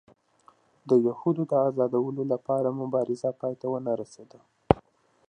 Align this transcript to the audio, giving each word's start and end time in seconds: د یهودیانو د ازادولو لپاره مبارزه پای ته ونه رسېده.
د 0.89 0.91
یهودیانو 1.07 1.49
د 1.51 1.53
ازادولو 1.69 2.23
لپاره 2.33 2.77
مبارزه 2.81 3.29
پای 3.39 3.53
ته 3.61 3.65
ونه 3.71 3.91
رسېده. 4.01 4.39